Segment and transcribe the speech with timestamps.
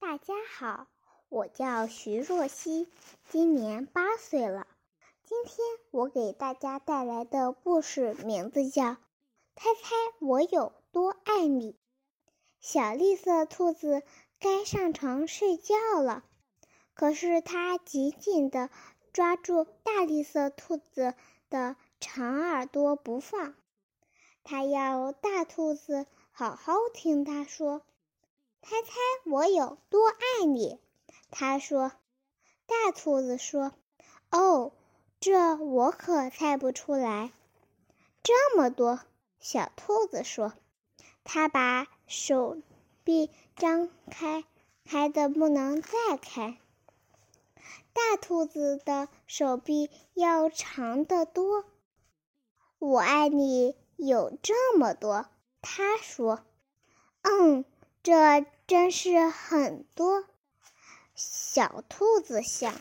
[0.00, 0.86] 大家好，
[1.28, 2.88] 我叫徐若曦，
[3.28, 4.66] 今年八岁了。
[5.24, 5.58] 今天
[5.90, 8.82] 我给大家带来的故事名字叫
[9.54, 9.90] 《猜猜
[10.20, 11.72] 我有多爱你》。
[12.60, 14.02] 小绿色兔子
[14.38, 16.24] 该上床睡觉了，
[16.94, 18.70] 可是它紧紧地
[19.12, 21.14] 抓住大绿色兔子
[21.50, 23.54] 的长耳朵不放，
[24.44, 27.82] 它要大兔子好好听它说。
[28.62, 28.92] 猜猜
[29.26, 30.78] 我有多爱你？
[31.30, 31.92] 他说。
[32.66, 33.72] 大兔子说
[34.30, 34.72] ：“哦，
[35.18, 37.32] 这我可猜不出来。”
[38.22, 39.00] 这么多，
[39.40, 40.52] 小兔子说。
[41.24, 42.58] 他把手
[43.02, 44.44] 臂张开，
[44.84, 46.58] 开的不能再开。
[47.92, 51.64] 大兔子的手臂要长得多。
[52.78, 55.26] 我爱你有这么多，
[55.60, 56.44] 他说。
[57.22, 57.64] 嗯。
[58.02, 60.24] 这真是很多，
[61.14, 62.74] 小兔子想。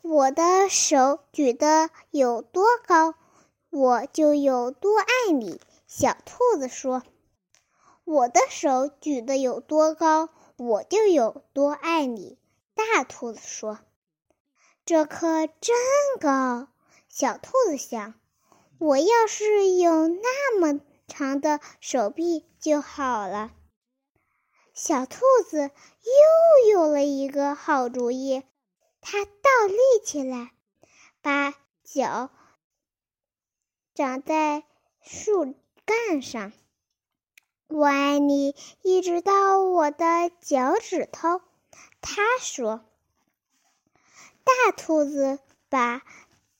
[0.00, 3.14] 我的手举得有多高，
[3.68, 5.60] 我就有多爱你。
[5.86, 7.02] 小兔子说
[8.04, 12.38] ：“我的手举得有多高，我就有多爱你。”
[12.74, 13.78] 大兔子说
[14.86, 15.76] ：“这可真
[16.18, 16.68] 高。”
[17.10, 18.14] 小兔子想
[18.80, 23.52] ：“我要是有那么……”长的手臂就好了。
[24.72, 28.42] 小兔子又有了一个好主意，
[29.00, 29.30] 它倒
[29.68, 30.52] 立起来，
[31.22, 32.30] 把脚
[33.94, 34.64] 长在
[35.00, 36.52] 树干上。
[37.68, 41.40] 我爱你，一直到我的脚趾头。
[42.00, 42.84] 他说。
[44.44, 45.38] 大兔子
[45.70, 46.02] 把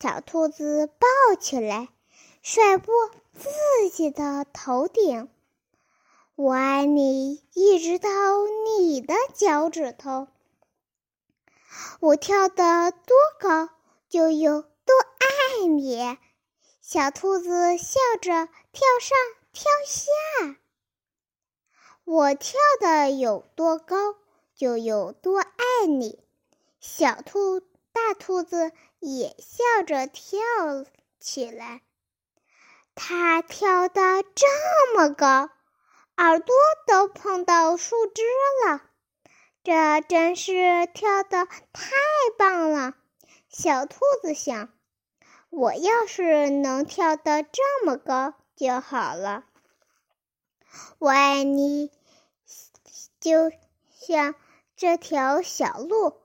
[0.00, 1.88] 小兔子抱起来，
[2.44, 2.94] 甩过。
[3.32, 5.30] 自己的头顶，
[6.36, 8.10] 我爱你，一直到
[8.66, 10.28] 你的脚趾头。
[12.00, 13.70] 我跳得多高，
[14.10, 16.18] 就有多爱你。
[16.82, 19.18] 小兔子笑着跳上
[19.52, 20.56] 跳下。
[22.04, 23.96] 我跳的有多高，
[24.54, 26.20] 就有多爱你。
[26.78, 27.60] 小兔、
[27.90, 28.70] 大兔子
[29.00, 30.38] 也笑着跳
[31.18, 31.82] 起来。
[32.96, 35.50] 它跳得这么高，
[36.16, 36.54] 耳朵
[36.86, 38.22] 都碰到树枝
[38.66, 38.82] 了。
[39.64, 41.90] 这真是跳得太
[42.38, 42.94] 棒了！
[43.48, 44.72] 小兔子想
[45.50, 49.44] ：“我要是能跳得这么高就好了。”
[50.98, 51.90] 我爱你，
[53.20, 53.50] 就
[53.98, 54.34] 像
[54.76, 56.20] 这条小路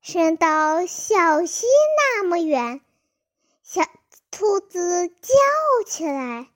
[0.00, 1.66] 伸到小溪
[1.96, 2.80] 那么远。
[3.62, 3.82] 小。
[4.32, 5.28] 兔子叫
[5.86, 6.48] 起来：“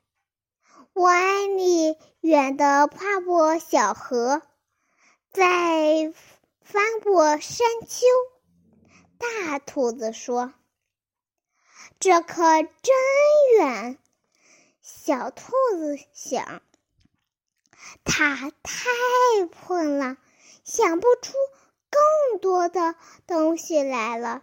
[0.95, 4.41] 我爱你，远的跨过小河，
[5.31, 6.11] 再
[6.63, 8.07] 翻过山丘。”
[9.21, 10.55] 大兔子说
[12.01, 12.95] ：“这可真
[13.59, 13.99] 远。”
[14.81, 16.63] 小兔子想
[18.05, 20.17] ：“它太困了，
[20.65, 21.35] 想不出
[21.91, 22.95] 更多的
[23.27, 24.43] 东西来了。”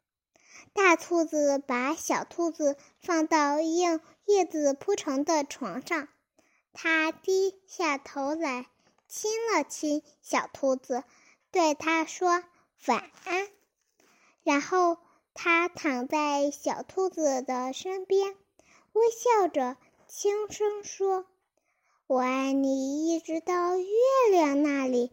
[0.73, 6.07] 大兔子把小兔子放到用叶子铺成的床上，
[6.71, 8.67] 它低下头来
[9.07, 11.03] 亲了亲小兔子，
[11.51, 12.43] 对它说
[12.87, 13.49] 晚安。
[14.43, 14.97] 然后
[15.33, 18.35] 它躺在小兔子的身边，
[18.93, 19.75] 微笑着
[20.07, 21.25] 轻声说
[22.07, 23.85] ：“我爱你，一直到月
[24.31, 25.11] 亮那里，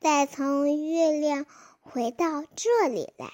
[0.00, 1.46] 再从月亮
[1.80, 3.32] 回到这里来。”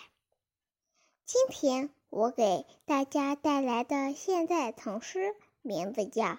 [1.32, 6.25] 今天我给大家带来的现代童诗名字叫《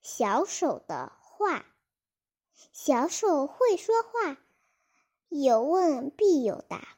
[0.00, 1.58] 小手的话》。
[2.72, 4.38] 小手会说话，
[5.28, 6.96] 有问必有答。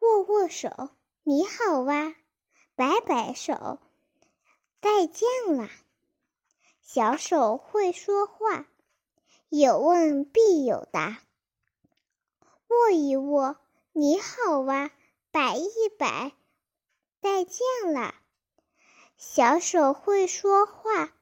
[0.00, 0.90] 握握手，
[1.22, 2.14] 你好哇；
[2.74, 3.78] 摆摆手，
[4.82, 5.70] 再见啦。
[6.82, 8.66] 小手会说话，
[9.48, 11.22] 有问必有答。
[12.68, 13.56] 握一握，
[13.92, 14.90] 你好哇；
[15.30, 16.34] 摆一摆。
[17.22, 18.14] 再见了，
[19.18, 21.12] 小手会说话。